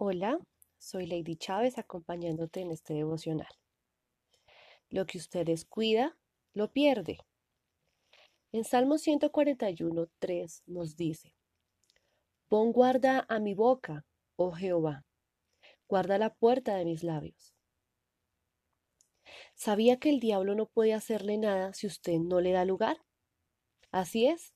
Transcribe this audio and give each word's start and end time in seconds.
Hola, 0.00 0.38
soy 0.78 1.06
Lady 1.06 1.34
Chávez 1.34 1.76
acompañándote 1.76 2.60
en 2.60 2.70
este 2.70 2.94
devocional. 2.94 3.48
Lo 4.90 5.06
que 5.06 5.18
usted 5.18 5.44
descuida, 5.44 6.16
lo 6.54 6.70
pierde. 6.70 7.18
En 8.52 8.62
Salmo 8.62 8.98
141, 8.98 10.06
3 10.20 10.62
nos 10.66 10.94
dice, 10.94 11.34
Pon 12.46 12.70
guarda 12.70 13.26
a 13.28 13.40
mi 13.40 13.54
boca, 13.54 14.06
oh 14.36 14.52
Jehová, 14.52 15.04
guarda 15.88 16.16
la 16.16 16.32
puerta 16.32 16.76
de 16.76 16.84
mis 16.84 17.02
labios. 17.02 17.56
¿Sabía 19.56 19.98
que 19.98 20.10
el 20.10 20.20
diablo 20.20 20.54
no 20.54 20.66
puede 20.66 20.94
hacerle 20.94 21.38
nada 21.38 21.72
si 21.74 21.88
usted 21.88 22.20
no 22.20 22.40
le 22.40 22.52
da 22.52 22.64
lugar? 22.64 22.98
Así 23.90 24.28
es, 24.28 24.54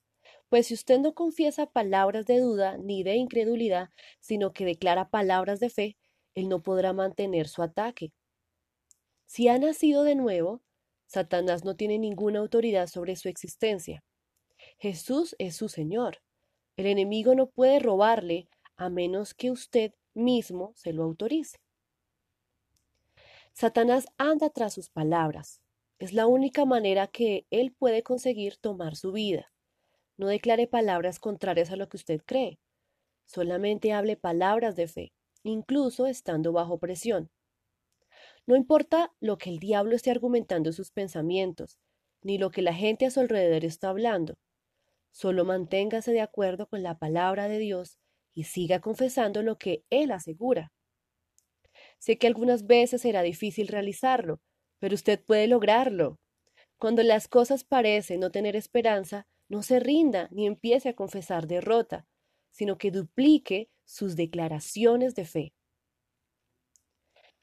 pues 0.53 0.67
si 0.67 0.75
usted 0.75 0.99
no 0.99 1.15
confiesa 1.15 1.65
palabras 1.65 2.27
de 2.27 2.39
duda 2.39 2.77
ni 2.77 3.03
de 3.05 3.17
incredulidad, 3.17 3.89
sino 4.21 4.53
que 4.53 4.67
declara 4.67 5.09
palabras 5.09 5.61
de 5.61 5.71
fe, 5.71 5.97
él 6.35 6.51
no 6.51 6.63
podrá 6.63 6.93
mantener 6.93 7.49
su 7.49 7.63
ataque. 7.63 8.13
Si 9.25 9.49
ha 9.49 9.59
nacido 9.59 10.03
de 10.03 10.15
nuevo, 10.15 10.61
Satanás 11.07 11.65
no 11.65 11.75
tiene 11.75 11.99
ninguna 11.99 12.41
autoridad 12.41 12.87
sobre 12.87 13.17
su 13.17 13.31
existencia. 13.31 14.05
Jesús 14.79 15.35
es 15.39 15.57
su 15.57 15.71
Señor. 15.71 16.19
El 16.77 16.85
enemigo 16.85 17.35
no 17.35 17.47
puede 17.47 17.79
robarle 17.79 18.47
a 18.77 18.91
menos 18.91 19.33
que 19.33 19.51
usted 19.51 19.95
mismo 20.13 20.75
se 20.77 20.93
lo 20.93 21.05
autorice. 21.05 21.57
Satanás 23.55 24.05
anda 24.19 24.51
tras 24.51 24.75
sus 24.75 24.91
palabras. 24.91 25.63
Es 25.99 26.13
la 26.13 26.27
única 26.27 26.67
manera 26.67 27.07
que 27.07 27.47
él 27.49 27.73
puede 27.73 28.03
conseguir 28.03 28.59
tomar 28.59 28.97
su 28.97 29.13
vida. 29.13 29.52
No 30.23 30.29
declare 30.29 30.69
palabras 30.69 31.19
contrarias 31.19 31.73
a 31.73 31.77
lo 31.77 31.89
que 31.89 31.97
usted 31.97 32.21
cree. 32.25 32.61
Solamente 33.27 33.93
hable 33.93 34.17
palabras 34.17 34.77
de 34.77 34.87
fe, 34.87 35.13
incluso 35.43 36.07
estando 36.07 36.53
bajo 36.53 36.79
presión. 36.79 37.29
No 38.47 38.55
importa 38.55 39.13
lo 39.19 39.37
que 39.37 39.51
el 39.51 39.59
diablo 39.59 39.97
esté 39.97 40.13
argumentando 40.13 40.69
en 40.69 40.75
sus 40.75 40.93
pensamientos, 40.93 41.81
ni 42.23 42.39
lo 42.39 42.53
que 42.53 42.63
la 42.63 42.73
gente 42.73 43.05
a 43.05 43.11
su 43.11 43.19
alrededor 43.19 43.65
está 43.65 43.89
hablando. 43.89 44.39
Solo 45.11 45.45
manténgase 45.45 46.13
de 46.13 46.21
acuerdo 46.21 46.69
con 46.69 46.85
la 46.85 47.01
palabra 47.01 47.49
de 47.49 47.59
Dios 47.59 47.99
y 48.33 48.45
siga 48.45 48.81
confesando 48.81 49.43
lo 49.43 49.59
que 49.59 49.83
Él 49.91 50.13
asegura. 50.13 50.71
Sé 51.99 52.17
que 52.17 52.29
algunas 52.29 52.69
veces 52.69 53.03
será 53.03 53.23
difícil 53.23 53.67
realizarlo, 53.67 54.41
pero 54.79 54.95
usted 54.95 55.21
puede 55.21 55.49
lograrlo. 55.49 56.21
Cuando 56.79 57.03
las 57.03 57.27
cosas 57.27 57.65
parecen 57.65 58.21
no 58.21 58.31
tener 58.31 58.55
esperanza, 58.55 59.27
no 59.53 59.63
se 59.63 59.81
rinda 59.81 60.29
ni 60.31 60.47
empiece 60.47 60.89
a 60.89 60.97
confesar 60.97 61.47
derrota, 61.47 62.07
sino 62.53 62.79
que 62.79 62.91
duplique 62.91 63.69
sus 63.85 64.17
declaraciones 64.17 65.15
de 65.15 65.27
fe. 65.27 65.55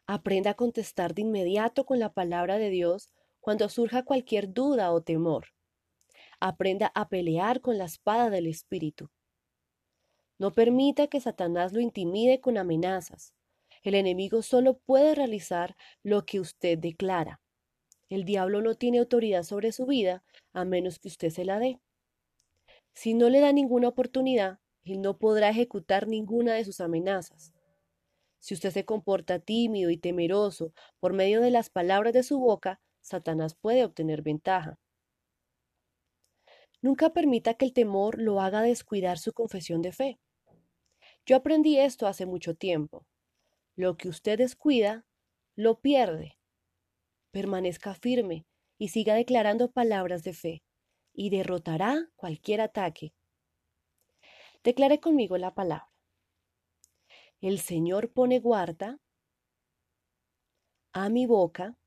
Aprenda 0.08 0.50
a 0.50 0.54
contestar 0.56 1.14
de 1.14 1.22
inmediato 1.22 1.86
con 1.86 2.00
la 2.00 2.12
palabra 2.12 2.58
de 2.58 2.72
Dios 2.72 3.14
cuando 3.40 3.70
surja 3.70 4.06
cualquier 4.06 4.52
duda 4.52 4.92
o 4.92 5.04
temor. 5.04 5.50
Aprenda 6.40 6.92
a 6.96 7.10
pelear 7.10 7.62
con 7.62 7.78
la 7.78 7.86
espada 7.86 8.32
del 8.32 8.48
Espíritu. 8.48 9.12
No 10.40 10.52
permita 10.52 11.06
que 11.06 11.22
Satanás 11.22 11.73
lo 11.73 11.80
intimide 11.80 12.42
con 12.42 12.58
amenazas. 12.58 13.36
El 13.84 13.94
enemigo 13.94 14.42
solo 14.42 14.80
puede 14.80 15.14
realizar 15.14 15.76
lo 16.02 16.26
que 16.26 16.40
usted 16.40 16.80
declara. 16.80 17.40
El 18.10 18.26
diablo 18.26 18.64
no 18.64 18.73
tiene 18.73 18.98
autoridad 18.98 19.44
sobre 19.44 19.72
su 19.72 19.86
vida 19.86 20.23
a 20.54 20.66
menos 20.66 20.98
que 20.98 21.10
usted 21.10 21.30
se 21.30 21.46
la 21.46 21.60
dé. 21.60 21.80
Si 22.94 23.14
no 23.14 23.30
le 23.30 23.40
da 23.40 23.54
ninguna 23.54 23.88
oportunidad, 23.88 24.59
él 24.84 25.02
no 25.02 25.18
podrá 25.18 25.50
ejecutar 25.50 26.08
ninguna 26.08 26.54
de 26.54 26.66
sus 26.66 26.82
amenazas. 26.82 27.54
Si 28.40 28.54
usted 28.54 28.72
se 28.72 28.86
comporta 28.86 29.40
tímido 29.40 29.90
y 29.90 29.98
temeroso 29.98 30.73
por 31.00 31.14
medio 31.14 31.42
de 31.42 31.52
las 31.52 31.70
palabras 31.70 32.14
de 32.14 32.23
su 32.23 32.40
boca, 32.40 32.82
Satanás 33.02 33.56
puede 33.56 33.84
obtener 33.84 34.22
ventaja. 34.22 34.80
Nunca 36.82 37.11
permita 37.11 37.55
que 37.55 37.66
el 37.66 37.73
temor 37.73 38.22
lo 38.22 38.39
haga 38.39 38.61
descuidar 38.61 39.17
su 39.17 39.33
confesión 39.33 39.82
de 39.82 39.92
fe. 39.92 40.20
Yo 41.26 41.36
aprendí 41.36 41.77
esto 41.77 42.08
hace 42.08 42.26
mucho 42.26 42.56
tiempo. 42.56 43.06
Lo 43.76 43.98
que 43.98 44.08
usted 44.08 44.38
descuida, 44.38 45.06
lo 45.56 45.82
pierde. 45.82 46.38
Permanezca 47.32 47.94
firme 47.94 48.45
y 48.77 48.89
siga 48.89 49.14
declarando 49.16 49.71
palabras 49.71 50.23
de 50.23 50.33
fe 50.33 50.64
y 51.20 51.30
derrotará 51.30 52.10
cualquier 52.16 52.62
ataque. 52.62 53.14
Declare 54.64 55.02
conmigo 55.02 55.38
la 55.38 55.54
palabra. 55.54 55.92
El 57.42 57.60
Señor 57.60 58.14
pone 58.14 58.40
guarda 58.40 59.02
a 60.94 61.10
mi 61.10 61.26
boca 61.26 61.78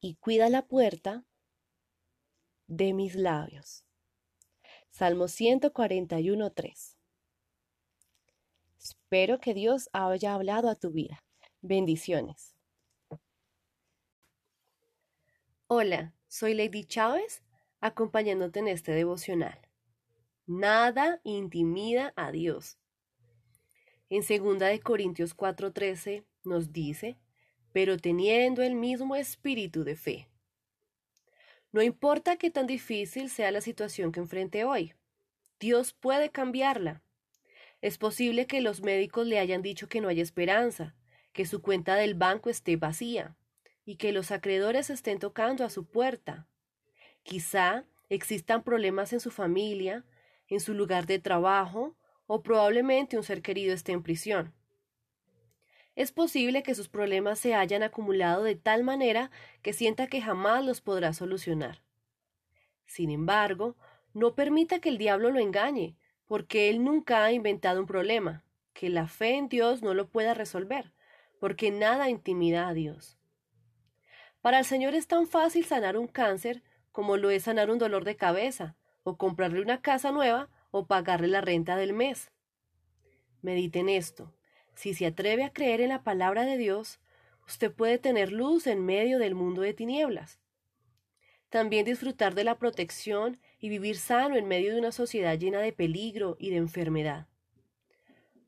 y 0.00 0.14
cuida 0.14 0.48
la 0.48 0.66
puerta 0.66 1.26
de 2.66 2.94
mis 2.94 3.14
labios. 3.14 3.84
Salmo 4.88 5.24
141.3. 5.24 6.96
Espero 8.78 9.38
que 9.38 9.52
Dios 9.52 9.90
haya 9.92 10.32
hablado 10.32 10.70
a 10.70 10.76
tu 10.76 10.92
vida. 10.92 11.22
Bendiciones. 11.60 12.54
Hola, 15.66 16.14
soy 16.26 16.54
Lady 16.54 16.86
Chávez 16.86 17.42
acompañándote 17.80 18.60
en 18.60 18.68
este 18.68 18.92
devocional. 18.92 19.60
Nada 20.46 21.20
intimida 21.24 22.12
a 22.16 22.30
Dios. 22.30 22.78
En 24.08 24.20
2 24.20 24.58
de 24.58 24.80
Corintios 24.80 25.34
4:13 25.34 26.24
nos 26.44 26.72
dice, 26.72 27.18
pero 27.72 27.96
teniendo 27.98 28.62
el 28.62 28.74
mismo 28.74 29.16
espíritu 29.16 29.84
de 29.84 29.96
fe. 29.96 30.28
No 31.72 31.82
importa 31.82 32.36
qué 32.36 32.50
tan 32.50 32.66
difícil 32.66 33.28
sea 33.28 33.50
la 33.50 33.60
situación 33.60 34.12
que 34.12 34.20
enfrente 34.20 34.64
hoy, 34.64 34.94
Dios 35.58 35.92
puede 35.92 36.30
cambiarla. 36.30 37.02
Es 37.82 37.98
posible 37.98 38.46
que 38.46 38.60
los 38.60 38.82
médicos 38.82 39.26
le 39.26 39.38
hayan 39.38 39.62
dicho 39.62 39.88
que 39.88 40.00
no 40.00 40.08
hay 40.08 40.20
esperanza, 40.20 40.94
que 41.32 41.44
su 41.44 41.60
cuenta 41.60 41.96
del 41.96 42.14
banco 42.14 42.48
esté 42.48 42.76
vacía 42.76 43.36
y 43.84 43.96
que 43.96 44.12
los 44.12 44.30
acreedores 44.30 44.88
estén 44.88 45.18
tocando 45.18 45.64
a 45.64 45.70
su 45.70 45.84
puerta. 45.84 46.48
Quizá 47.26 47.82
existan 48.08 48.62
problemas 48.62 49.12
en 49.12 49.18
su 49.18 49.32
familia, 49.32 50.04
en 50.46 50.60
su 50.60 50.74
lugar 50.74 51.06
de 51.06 51.18
trabajo 51.18 51.96
o 52.28 52.40
probablemente 52.44 53.16
un 53.16 53.24
ser 53.24 53.42
querido 53.42 53.74
esté 53.74 53.90
en 53.90 54.04
prisión. 54.04 54.54
Es 55.96 56.12
posible 56.12 56.62
que 56.62 56.76
sus 56.76 56.88
problemas 56.88 57.40
se 57.40 57.56
hayan 57.56 57.82
acumulado 57.82 58.44
de 58.44 58.54
tal 58.54 58.84
manera 58.84 59.32
que 59.62 59.72
sienta 59.72 60.06
que 60.06 60.22
jamás 60.22 60.64
los 60.64 60.80
podrá 60.80 61.12
solucionar. 61.14 61.82
Sin 62.86 63.10
embargo, 63.10 63.74
no 64.14 64.36
permita 64.36 64.78
que 64.78 64.90
el 64.90 64.96
diablo 64.96 65.32
lo 65.32 65.40
engañe, 65.40 65.96
porque 66.26 66.70
él 66.70 66.84
nunca 66.84 67.24
ha 67.24 67.32
inventado 67.32 67.80
un 67.80 67.88
problema, 67.88 68.44
que 68.72 68.88
la 68.88 69.08
fe 69.08 69.34
en 69.34 69.48
Dios 69.48 69.82
no 69.82 69.94
lo 69.94 70.08
pueda 70.10 70.32
resolver, 70.32 70.92
porque 71.40 71.72
nada 71.72 72.08
intimida 72.08 72.68
a 72.68 72.72
Dios. 72.72 73.18
Para 74.42 74.60
el 74.60 74.64
Señor 74.64 74.94
es 74.94 75.08
tan 75.08 75.26
fácil 75.26 75.64
sanar 75.64 75.96
un 75.96 76.06
cáncer 76.06 76.62
como 76.96 77.18
lo 77.18 77.28
es 77.28 77.42
sanar 77.42 77.68
un 77.68 77.76
dolor 77.76 78.06
de 78.06 78.16
cabeza, 78.16 78.74
o 79.02 79.18
comprarle 79.18 79.60
una 79.60 79.82
casa 79.82 80.12
nueva, 80.12 80.48
o 80.70 80.86
pagarle 80.86 81.28
la 81.28 81.42
renta 81.42 81.76
del 81.76 81.92
mes. 81.92 82.30
Medite 83.42 83.80
en 83.80 83.90
esto. 83.90 84.32
Si 84.74 84.94
se 84.94 85.04
atreve 85.04 85.44
a 85.44 85.52
creer 85.52 85.82
en 85.82 85.90
la 85.90 86.02
palabra 86.02 86.46
de 86.46 86.56
Dios, 86.56 86.98
usted 87.46 87.70
puede 87.70 87.98
tener 87.98 88.32
luz 88.32 88.66
en 88.66 88.82
medio 88.82 89.18
del 89.18 89.34
mundo 89.34 89.60
de 89.60 89.74
tinieblas. 89.74 90.40
También 91.50 91.84
disfrutar 91.84 92.34
de 92.34 92.44
la 92.44 92.56
protección 92.56 93.38
y 93.60 93.68
vivir 93.68 93.98
sano 93.98 94.34
en 94.34 94.48
medio 94.48 94.72
de 94.72 94.78
una 94.78 94.90
sociedad 94.90 95.38
llena 95.38 95.60
de 95.60 95.74
peligro 95.74 96.38
y 96.40 96.48
de 96.48 96.56
enfermedad. 96.56 97.26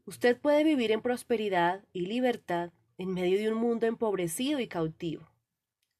Usted 0.06 0.38
puede 0.38 0.65
vivir 0.65 0.91
en 0.91 1.03
prosperidad 1.03 1.84
y 1.92 2.06
libertad 2.06 2.71
en 2.97 3.12
medio 3.12 3.39
de 3.39 3.53
un 3.53 3.59
mundo 3.59 3.84
empobrecido 3.84 4.59
y 4.59 4.68
cautivo 4.68 5.28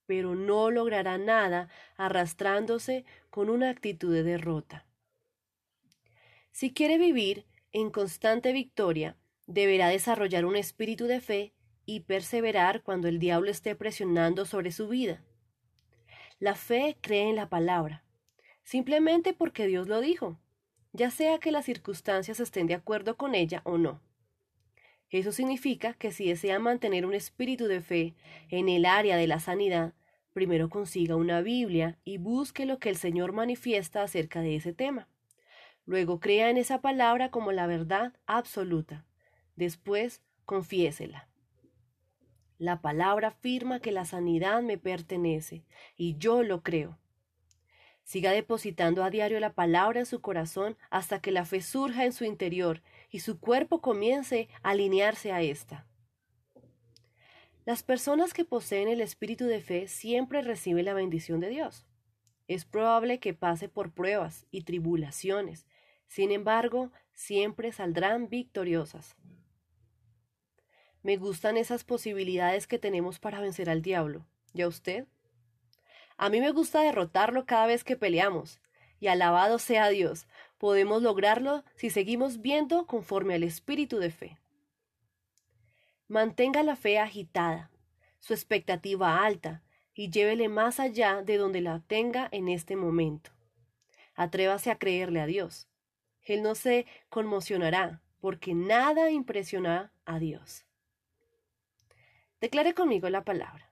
pero 0.09 0.35
no 0.35 0.71
logrará 0.71 1.19
nada 1.19 1.69
arrastrándose 1.99 3.05
con 3.29 3.51
una 3.51 3.69
actitud 3.69 4.11
de 4.11 4.23
derrota. 4.23 4.87
Si 6.51 6.73
quiere 6.73 6.97
vivir 6.97 7.45
en 7.73 7.91
constante 7.91 8.53
victoria, 8.53 9.19
deberá 9.47 9.89
desarrollar 9.89 10.47
un 10.47 10.57
espíritu 10.57 11.05
de 11.05 11.21
fe 11.21 11.53
y 11.85 12.01
perseverar 12.01 12.83
cuando 12.83 13.07
el 13.07 13.19
diablo 13.19 13.51
esté 13.51 13.77
presionando 13.77 14.47
sobre 14.47 14.73
su 14.73 14.89
vida. 14.89 15.23
La 16.39 16.55
fe 16.55 16.97
cree 17.03 17.29
en 17.29 17.37
la 17.37 17.51
palabra, 17.51 18.03
simplemente 18.63 19.35
porque 19.35 19.67
Dios 19.67 19.89
lo 19.89 20.01
dijo, 20.01 20.41
ya 20.95 21.11
sea 21.11 21.39
que 21.39 21.53
las 21.53 21.67
circunstancias 21.67 22.41
estén 22.41 22.67
de 22.67 22.75
acuerdo 22.75 23.19
con 23.19 23.35
ella 23.35 23.61
o 23.65 23.77
no. 23.77 24.01
Eso 25.11 25.33
significa 25.33 25.95
que 25.95 26.13
si 26.13 26.29
desea 26.29 26.59
mantener 26.59 27.07
un 27.07 27.15
espíritu 27.15 27.67
de 27.67 27.81
fe 27.81 28.15
en 28.51 28.69
el 28.69 28.85
área 28.85 29.17
de 29.17 29.27
la 29.27 29.41
sanidad, 29.41 29.95
primero 30.35 30.69
consiga 30.69 31.17
una 31.17 31.41
Biblia 31.41 31.99
y 32.05 32.19
busque 32.19 32.67
lo 32.67 32.79
que 32.79 32.91
el 32.91 32.97
Señor 32.97 33.33
manifiesta 33.33 34.03
acerca 34.03 34.41
de 34.41 34.57
ese 34.57 34.73
tema. 34.75 35.09
Luego 35.87 36.21
crea 36.21 36.51
en 36.51 36.59
esa 36.59 36.83
palabra 36.83 37.31
como 37.31 37.53
la 37.53 37.67
verdad 37.67 38.13
absoluta. 38.27 39.07
Después, 39.57 40.23
confiésela. 40.45 41.29
La 42.59 42.83
palabra 42.83 43.29
afirma 43.29 43.81
que 43.81 43.93
la 43.93 44.05
sanidad 44.05 44.63
me 44.63 44.79
pertenece, 44.79 45.65
y 45.97 46.19
yo 46.19 46.43
lo 46.43 46.63
creo. 46.63 46.99
Siga 48.03 48.33
depositando 48.33 49.05
a 49.05 49.11
diario 49.11 49.39
la 49.39 49.53
palabra 49.53 50.01
en 50.01 50.07
su 50.07 50.21
corazón 50.21 50.77
hasta 50.91 51.21
que 51.21 51.31
la 51.31 51.45
fe 51.45 51.61
surja 51.61 52.05
en 52.05 52.13
su 52.13 52.25
interior 52.25 52.83
y 53.11 53.21
su 53.21 53.39
cuerpo 53.41 53.81
comience 53.81 54.49
a 54.63 54.71
alinearse 54.71 55.33
a 55.33 55.43
esta. 55.43 55.87
Las 57.65 57.83
personas 57.83 58.33
que 58.33 58.45
poseen 58.45 58.89
el 58.89 59.01
espíritu 59.01 59.45
de 59.45 59.61
fe 59.61 59.89
siempre 59.89 60.43
reciben 60.43 60.87
la 60.87 60.95
bendición 60.95 61.41
de 61.41 61.51
Dios. 61.51 61.87
Es 62.47 62.65
probable 62.65 63.21
que 63.21 63.35
pase 63.35 63.69
por 63.69 63.93
pruebas 63.93 64.47
y 64.51 64.63
tribulaciones, 64.63 65.67
sin 66.07 66.33
embargo, 66.33 66.91
siempre 67.13 67.73
saldrán 67.73 68.29
victoriosas. 68.31 69.17
Me 71.03 71.17
gustan 71.17 71.57
esas 71.57 71.85
posibilidades 71.85 72.67
que 72.67 72.79
tenemos 72.79 73.19
para 73.19 73.41
vencer 73.41 73.71
al 73.71 73.83
diablo. 73.83 74.27
¿Y 74.55 74.63
a 74.63 74.69
usted? 74.69 75.07
A 76.17 76.31
mí 76.31 76.41
me 76.41 76.51
gusta 76.51 76.81
derrotarlo 76.81 77.47
cada 77.47 77.67
vez 77.67 77.85
que 77.85 77.97
peleamos. 77.97 78.61
Y 78.99 79.07
alabado 79.07 79.59
sea 79.59 79.91
Dios, 79.91 80.27
podemos 80.59 81.03
lograrlo 81.03 81.65
si 81.77 81.91
seguimos 81.91 82.41
viendo 82.41 82.87
conforme 82.87 83.35
al 83.35 83.45
espíritu 83.45 83.99
de 83.99 84.11
fe. 84.11 84.39
Mantenga 86.09 86.63
la 86.63 86.77
fe 86.77 86.99
agitada, 86.99 87.71
su 88.21 88.35
expectativa 88.35 89.25
alta, 89.25 89.63
y 89.95 90.11
llévele 90.11 90.49
más 90.49 90.79
allá 90.79 91.23
de 91.23 91.39
donde 91.39 91.61
la 91.61 91.81
tenga 91.81 92.29
en 92.31 92.49
este 92.49 92.77
momento. 92.77 93.33
Atrévase 94.15 94.71
a 94.71 94.79
creerle 94.79 95.21
a 95.21 95.27
Dios. 95.27 95.67
Él 96.23 96.43
no 96.43 96.55
se 96.55 96.87
conmocionará, 97.09 98.01
porque 98.21 98.55
nada 98.55 99.11
impresiona 99.11 99.93
a 100.05 100.19
Dios. 100.19 100.65
Declare 102.41 102.75
conmigo 102.75 103.09
la 103.11 103.25
palabra. 103.25 103.71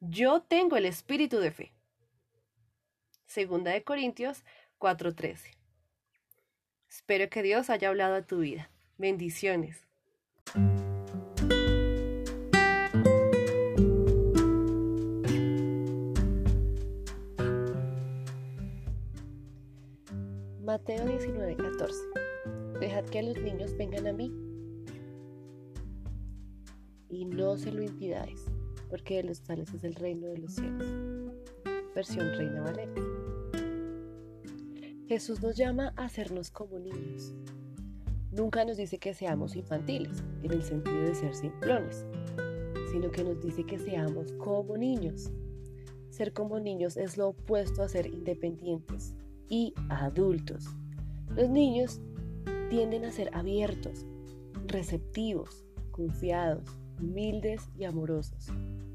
Yo 0.00 0.42
tengo 0.42 0.76
el 0.76 0.84
espíritu 0.84 1.38
de 1.38 1.52
fe. 1.52 1.72
Segunda 3.26 3.70
de 3.70 3.82
Corintios 3.82 4.44
4:13. 4.78 5.55
Espero 6.96 7.28
que 7.28 7.42
Dios 7.42 7.68
haya 7.68 7.90
hablado 7.90 8.14
a 8.14 8.22
tu 8.22 8.38
vida. 8.38 8.70
Bendiciones. 8.96 9.86
Mateo 20.64 21.04
19:14. 21.04 21.94
Dejad 22.80 23.04
que 23.04 23.22
los 23.22 23.36
niños 23.42 23.76
vengan 23.76 24.06
a 24.06 24.14
mí 24.14 24.32
y 27.10 27.26
no 27.26 27.58
se 27.58 27.72
lo 27.72 27.82
impidáis, 27.82 28.42
porque 28.88 29.16
de 29.16 29.24
los 29.24 29.42
tales 29.42 29.72
es 29.74 29.84
el 29.84 29.94
reino 29.96 30.28
de 30.28 30.38
los 30.38 30.54
cielos. 30.54 30.88
Versión 31.94 32.34
Reina 32.38 32.62
Valera. 32.62 33.15
Jesús 35.08 35.40
nos 35.40 35.54
llama 35.54 35.92
a 35.96 36.06
hacernos 36.06 36.50
como 36.50 36.80
niños. 36.80 37.32
Nunca 38.32 38.64
nos 38.64 38.76
dice 38.76 38.98
que 38.98 39.14
seamos 39.14 39.54
infantiles, 39.54 40.24
en 40.42 40.52
el 40.52 40.64
sentido 40.64 41.00
de 41.00 41.14
ser 41.14 41.32
simplones, 41.32 42.04
sino 42.90 43.12
que 43.12 43.22
nos 43.22 43.40
dice 43.40 43.64
que 43.64 43.78
seamos 43.78 44.32
como 44.32 44.76
niños. 44.76 45.30
Ser 46.10 46.32
como 46.32 46.58
niños 46.58 46.96
es 46.96 47.16
lo 47.16 47.28
opuesto 47.28 47.84
a 47.84 47.88
ser 47.88 48.06
independientes, 48.06 49.14
y 49.48 49.74
adultos. 49.90 50.64
Los 51.36 51.50
niños 51.50 52.00
tienden 52.68 53.04
a 53.04 53.12
ser 53.12 53.30
abiertos, 53.32 54.04
receptivos, 54.66 55.64
confiados, 55.92 56.68
humildes 57.00 57.68
y 57.78 57.84
amorosos, 57.84 58.48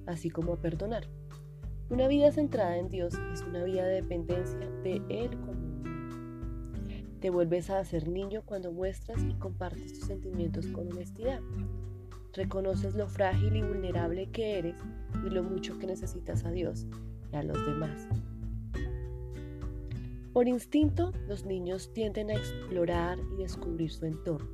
así 0.08 0.30
como 0.30 0.54
a 0.54 0.62
perdonar. 0.62 1.08
Una 1.90 2.10
vida 2.10 2.34
centrada 2.34 2.78
en 2.78 2.90
Dios 2.90 3.14
es 3.34 3.44
una 3.44 3.64
vida 3.64 3.86
de 3.86 4.02
dependencia 4.02 4.70
de 4.84 5.02
Él 5.10 5.30
como 5.40 5.72
Te 7.22 7.30
vuelves 7.30 7.70
a 7.70 7.86
ser 7.86 8.08
niño 8.08 8.42
cuando 8.44 8.72
muestras 8.72 9.24
y 9.24 9.36
compartes 9.36 9.94
tus 9.94 10.08
sentimientos 10.08 10.66
con 10.66 10.92
honestidad. 10.92 11.40
Reconoces 12.34 12.96
lo 12.96 13.08
frágil 13.08 13.56
y 13.56 13.62
vulnerable 13.62 14.32
que 14.32 14.58
eres 14.58 14.76
y 15.24 15.30
lo 15.30 15.44
mucho 15.44 15.78
que 15.78 15.86
necesitas 15.86 16.44
a 16.46 16.52
Dios 16.52 16.88
y 17.32 17.36
a 17.36 17.44
los 17.44 17.64
demás. 17.64 18.08
Por 20.34 20.48
instinto, 20.48 21.12
los 21.28 21.46
niños 21.46 21.94
tienden 21.94 22.32
a 22.32 22.34
explorar 22.34 23.20
y 23.36 23.44
descubrir 23.44 23.92
su 23.92 24.08
entorno. 24.08 24.50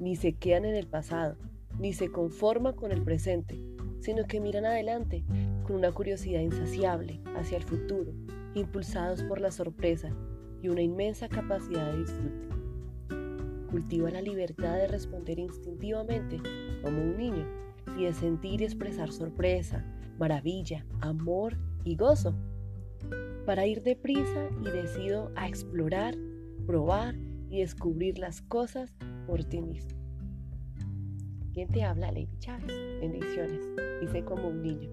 Ni 0.00 0.16
se 0.16 0.32
quedan 0.32 0.64
en 0.64 0.74
el 0.74 0.88
pasado, 0.88 1.36
ni 1.78 1.92
se 1.92 2.10
conforman 2.10 2.74
con 2.74 2.90
el 2.90 3.04
presente, 3.04 3.56
sino 4.00 4.24
que 4.24 4.40
miran 4.40 4.66
adelante 4.66 5.22
con 5.62 5.76
una 5.76 5.92
curiosidad 5.92 6.40
insaciable 6.40 7.20
hacia 7.36 7.58
el 7.58 7.62
futuro, 7.62 8.12
impulsados 8.54 9.22
por 9.22 9.40
la 9.40 9.52
sorpresa 9.52 10.12
y 10.62 10.68
una 10.68 10.82
inmensa 10.82 11.28
capacidad 11.28 11.92
de 11.92 11.98
disfrute. 11.98 12.48
Cultiva 13.70 14.10
la 14.10 14.22
libertad 14.22 14.76
de 14.76 14.86
responder 14.86 15.38
instintivamente 15.38 16.40
como 16.82 17.02
un 17.02 17.16
niño 17.16 17.46
y 17.96 18.04
de 18.04 18.14
sentir 18.14 18.60
y 18.60 18.64
expresar 18.64 19.12
sorpresa, 19.12 19.84
maravilla, 20.18 20.86
amor 21.00 21.56
y 21.84 21.96
gozo 21.96 22.34
para 23.48 23.66
ir 23.66 23.82
deprisa 23.82 24.48
y 24.60 24.70
decido 24.70 25.32
a 25.34 25.48
explorar, 25.48 26.14
probar 26.66 27.14
y 27.48 27.60
descubrir 27.60 28.18
las 28.18 28.42
cosas 28.42 28.94
por 29.26 29.42
ti 29.44 29.62
mismo. 29.62 29.98
¿Quién 31.54 31.68
te 31.68 31.82
habla, 31.82 32.12
Lady 32.12 32.38
Chávez? 32.40 32.66
Bendiciones. 33.00 33.62
Dice 34.00 34.22
como 34.22 34.48
un 34.48 34.62
niño. 34.62 34.90